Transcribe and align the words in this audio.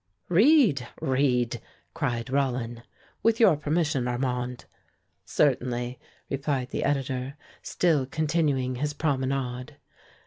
"Read! 0.29 0.87
read!" 0.99 1.61
cried 1.93 2.31
Rollin. 2.31 2.81
"With 3.21 3.39
your 3.39 3.55
permission, 3.55 4.07
Armand?" 4.07 4.65
"Certainly," 5.25 5.99
replied 6.27 6.71
the 6.71 6.83
editor, 6.83 7.35
still 7.61 8.07
continuing 8.07 8.77
his 8.77 8.93
promenade. 8.93 9.77